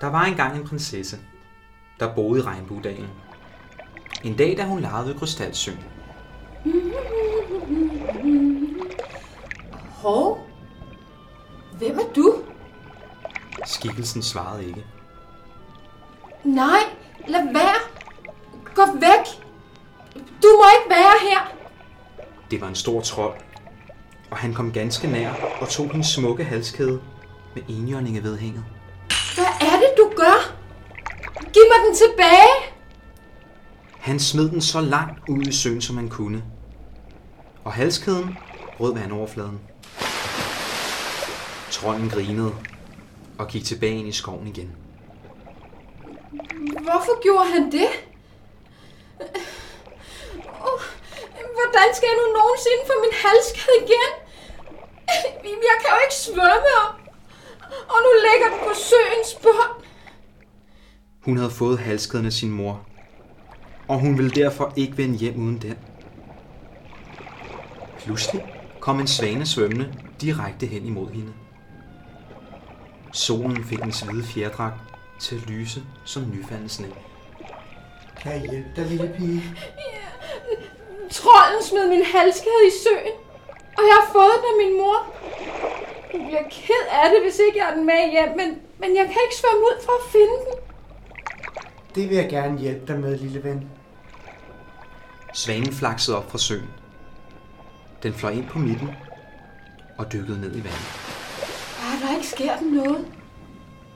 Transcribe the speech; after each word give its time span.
Der 0.00 0.06
var 0.06 0.24
engang 0.24 0.56
en 0.56 0.68
prinsesse, 0.68 1.18
der 2.00 2.14
boede 2.14 2.40
i 2.40 2.42
Regnbuedalen. 2.42 3.08
En 4.24 4.36
dag, 4.36 4.56
da 4.56 4.64
hun 4.64 4.80
legede 4.80 5.06
ved 5.06 5.14
Krystalsøen. 5.18 5.78
Hov, 10.02 10.46
hvem 11.78 11.98
er 11.98 12.12
du? 12.16 12.34
Skikkelsen 13.66 14.22
svarede 14.22 14.66
ikke. 14.66 14.84
Nej, 16.44 16.80
lad 17.28 17.52
være. 17.52 17.76
Gå 18.74 18.82
væk. 18.94 19.44
Du 20.14 20.48
må 20.56 20.64
ikke 20.78 20.90
være 20.90 21.30
her. 21.30 21.52
Det 22.50 22.60
var 22.60 22.68
en 22.68 22.74
stor 22.74 23.00
trold, 23.00 23.40
og 24.30 24.36
han 24.36 24.54
kom 24.54 24.72
ganske 24.72 25.08
nær 25.08 25.32
og 25.60 25.68
tog 25.68 25.90
hendes 25.90 26.06
smukke 26.06 26.44
halskæde 26.44 27.00
med 27.54 27.62
enhjørningevedhænget. 27.68 28.64
Hvad 29.34 29.68
er 29.68 29.69
det, 30.20 30.26
du 30.26 30.32
gør? 30.32 30.56
Giv 31.52 31.62
mig 31.68 31.86
den 31.86 31.96
tilbage. 31.96 32.52
Han 33.98 34.20
smed 34.20 34.50
den 34.50 34.60
så 34.60 34.80
langt 34.80 35.28
ud 35.28 35.42
i 35.42 35.52
søen, 35.52 35.80
som 35.80 35.96
han 35.96 36.08
kunne. 36.08 36.44
Og 37.64 37.72
halskæden 37.72 38.38
brød 38.76 38.94
vandoverfladen. 38.94 39.60
Trolden 41.70 42.10
grinede 42.10 42.54
og 43.38 43.48
gik 43.48 43.64
tilbage 43.64 43.94
ind 43.94 44.08
i 44.08 44.12
skoven 44.12 44.46
igen. 44.46 44.76
Hvorfor 46.82 47.22
gjorde 47.22 47.46
han 47.54 47.72
det? 47.72 47.88
Oh, 50.68 50.80
hvordan 51.58 51.88
skal 51.96 52.08
jeg 52.10 52.18
nu 52.20 52.26
nogensinde 52.38 52.82
få 52.90 52.94
min 53.04 53.14
halskæde 53.24 53.76
igen? 53.84 54.10
Jeg 55.70 55.76
kan 55.80 55.90
jo 55.94 55.98
ikke 56.06 56.18
svømme, 56.26 56.72
og, 56.82 56.88
og 57.92 57.98
nu 58.04 58.10
ligger 58.26 58.48
den 58.52 58.60
på 58.68 58.74
søens 58.88 59.30
bund. 59.42 59.89
Hun 61.24 61.36
havde 61.36 61.50
fået 61.50 61.78
halskæden 61.78 62.26
af 62.26 62.32
sin 62.32 62.50
mor, 62.50 62.86
og 63.88 63.98
hun 63.98 64.18
ville 64.18 64.30
derfor 64.30 64.72
ikke 64.76 64.96
vende 64.96 65.18
hjem 65.18 65.42
uden 65.42 65.58
den. 65.58 65.78
Pludselig 67.98 68.44
kom 68.80 69.00
en 69.00 69.06
svane 69.06 69.46
svømmende 69.46 69.94
direkte 70.20 70.66
hen 70.66 70.86
imod 70.86 71.10
hende. 71.10 71.32
Solen 73.12 73.64
fik 73.64 73.78
en 73.78 73.92
hvide 74.10 74.24
fjerdragt 74.24 74.80
til 75.20 75.36
at 75.36 75.50
lyse 75.50 75.82
som 76.04 76.22
nyfalden 76.30 76.68
sne. 76.68 76.88
Kan 78.20 78.32
jeg 78.32 78.40
hjælpe 78.50 78.68
dig, 78.76 78.86
lille 78.86 79.14
pige? 79.16 79.42
Trolden 81.10 81.62
smed 81.68 81.88
min 81.88 82.04
halskæde 82.14 82.62
i 82.70 82.74
søen, 82.84 83.14
og 83.78 83.82
jeg 83.88 83.94
har 84.00 84.08
fået 84.12 84.36
den 84.36 84.46
af 84.52 84.56
min 84.62 84.72
mor. 84.80 84.98
Jeg 86.12 86.20
bliver 86.26 86.46
ked 86.50 86.84
af 87.02 87.06
det, 87.10 87.20
hvis 87.22 87.38
ikke 87.46 87.58
jeg 87.58 87.66
har 87.66 87.74
den 87.74 87.86
med 87.86 88.10
hjem, 88.10 88.30
men, 88.40 88.48
men 88.82 88.90
jeg 88.98 89.04
kan 89.12 89.20
ikke 89.26 89.38
svømme 89.40 89.62
ud 89.70 89.76
for 89.86 89.94
at 90.00 90.06
finde 90.14 90.36
den. 90.46 90.69
Det 91.94 92.08
vil 92.08 92.16
jeg 92.16 92.30
gerne 92.30 92.58
hjælpe 92.58 92.86
dig 92.86 93.00
med, 93.00 93.18
lille 93.18 93.44
ven. 93.44 93.70
Svanen 95.34 95.72
flaksede 95.72 96.16
op 96.16 96.30
fra 96.30 96.38
søen. 96.38 96.68
Den 98.02 98.12
fløj 98.12 98.32
ind 98.32 98.46
på 98.46 98.58
midten 98.58 98.88
og 99.98 100.12
dykkede 100.12 100.40
ned 100.40 100.50
i 100.50 100.64
vandet. 100.64 100.88
Bare 101.80 102.08
der 102.08 102.16
ikke 102.16 102.28
sker 102.28 102.58
den 102.58 102.72
noget. 102.72 103.06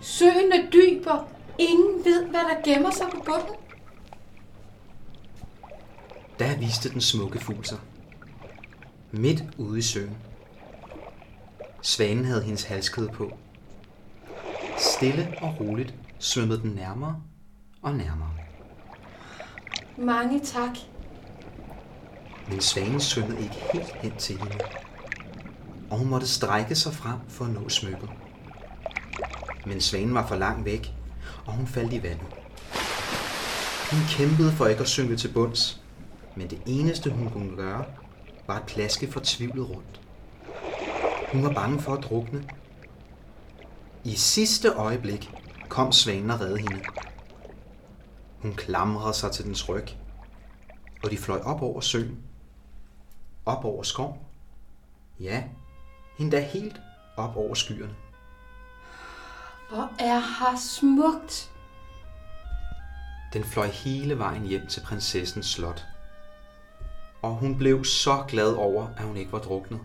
Søen 0.00 0.52
er 0.52 0.70
dyb, 0.70 1.06
og 1.06 1.28
ingen 1.58 2.04
ved, 2.04 2.26
hvad 2.26 2.40
der 2.40 2.72
gemmer 2.72 2.90
sig 2.90 3.06
på 3.14 3.22
bunden. 3.24 3.54
Der 6.38 6.58
viste 6.58 6.90
den 6.90 7.00
smukke 7.00 7.38
fugl 7.38 7.64
sig. 7.64 7.78
Midt 9.12 9.42
ude 9.58 9.78
i 9.78 9.82
søen. 9.82 10.16
Svanen 11.82 12.24
havde 12.24 12.42
hendes 12.42 12.64
halskæde 12.64 13.08
på. 13.08 13.30
Stille 14.78 15.34
og 15.42 15.60
roligt 15.60 15.94
svømmede 16.18 16.60
den 16.60 16.70
nærmere 16.70 17.22
og 17.84 17.94
nærmere. 17.94 18.30
Mange 19.96 20.40
tak. 20.40 20.78
Men 22.48 22.60
svanen 22.60 23.00
svømmede 23.00 23.42
ikke 23.42 23.56
helt 23.72 23.92
hen 24.02 24.12
til 24.18 24.38
hende. 24.38 24.58
Og 25.90 25.98
hun 25.98 26.08
måtte 26.08 26.28
strække 26.28 26.74
sig 26.74 26.94
frem 26.94 27.18
for 27.28 27.44
at 27.44 27.50
nå 27.50 27.68
smykket. 27.68 28.08
Men 29.66 29.80
svanen 29.80 30.14
var 30.14 30.26
for 30.26 30.36
langt 30.36 30.64
væk, 30.64 30.94
og 31.46 31.52
hun 31.52 31.66
faldt 31.66 31.92
i 31.92 32.02
vandet. 32.02 32.26
Hun 33.90 34.00
kæmpede 34.08 34.52
for 34.52 34.66
ikke 34.66 34.80
at 34.80 34.88
synke 34.88 35.16
til 35.16 35.32
bunds, 35.32 35.80
men 36.36 36.50
det 36.50 36.58
eneste 36.66 37.10
hun 37.10 37.30
kunne 37.30 37.56
gøre, 37.56 37.84
var 38.46 38.56
at 38.56 38.66
plaske 38.66 39.12
fortvivlet 39.12 39.70
rundt. 39.70 40.00
Hun 41.32 41.42
var 41.42 41.52
bange 41.52 41.80
for 41.80 41.92
at 41.94 42.04
drukne. 42.04 42.44
I 44.04 44.14
sidste 44.14 44.68
øjeblik 44.68 45.30
kom 45.68 45.92
svanen 45.92 46.30
og 46.30 46.40
redde 46.40 46.58
hende. 46.58 46.80
Hun 48.44 48.54
klamrede 48.54 49.14
sig 49.14 49.32
til 49.32 49.44
dens 49.44 49.68
ryg, 49.68 49.86
og 51.04 51.10
de 51.10 51.18
fløj 51.18 51.40
op 51.40 51.62
over 51.62 51.80
søen. 51.80 52.18
Op 53.46 53.64
over 53.64 53.82
skov. 53.82 54.26
Ja, 55.20 55.44
endda 56.18 56.40
helt 56.40 56.80
op 57.16 57.36
over 57.36 57.54
skyerne. 57.54 57.94
Hvor 59.68 59.92
er 59.98 60.18
her 60.18 60.58
smukt. 60.58 61.52
Den 63.32 63.44
fløj 63.44 63.66
hele 63.66 64.18
vejen 64.18 64.46
hjem 64.46 64.66
til 64.66 64.80
prinsessens 64.80 65.46
slot. 65.46 65.86
Og 67.22 67.34
hun 67.34 67.58
blev 67.58 67.84
så 67.84 68.24
glad 68.28 68.52
over, 68.52 68.88
at 68.96 69.04
hun 69.04 69.16
ikke 69.16 69.32
var 69.32 69.38
druknet, 69.38 69.80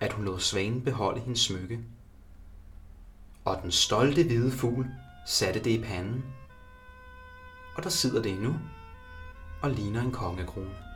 at 0.00 0.12
hun 0.12 0.24
lod 0.24 0.40
svanen 0.40 0.84
beholde 0.84 1.20
hendes 1.20 1.40
smykke. 1.40 1.80
Og 3.44 3.62
den 3.62 3.72
stolte 3.72 4.24
hvide 4.24 4.52
fugl 4.52 4.86
satte 5.26 5.64
det 5.64 5.70
i 5.70 5.82
panden. 5.82 6.24
Og 7.80 7.84
der 7.84 7.90
sidder 7.90 8.22
det 8.22 8.32
endnu 8.32 8.54
og 9.62 9.70
ligner 9.70 10.02
en 10.02 10.12
kongekrone. 10.12 10.89